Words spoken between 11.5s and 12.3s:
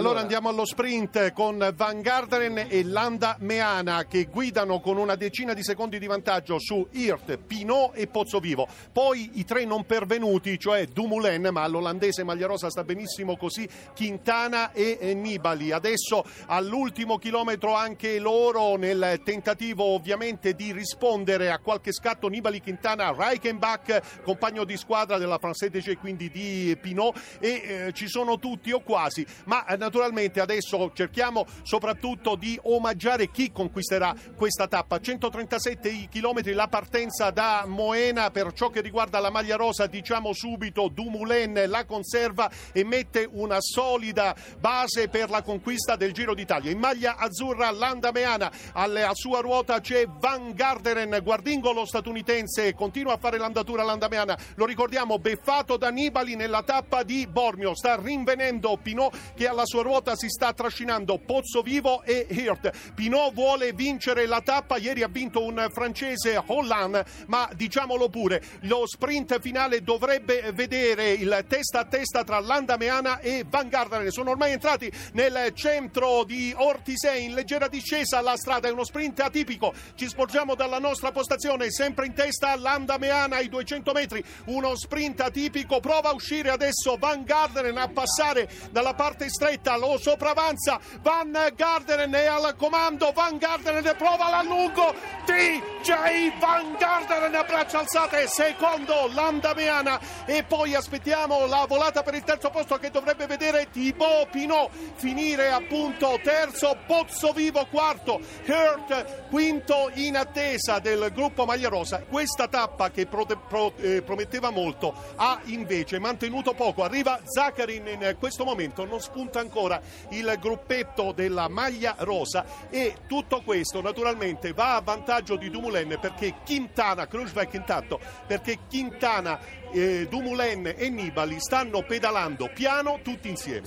ma l'olandese